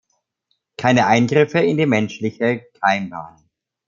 Keine 0.77 1.05
Eingriffe 1.05 1.59
in 1.59 1.77
die 1.77 1.85
menschliche 1.85 2.65
Keimbahn. 2.81 3.47